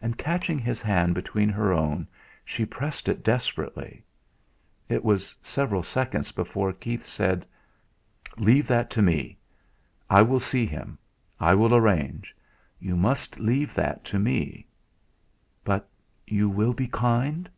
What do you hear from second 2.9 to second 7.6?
it desperately. It was several seconds before Keith said: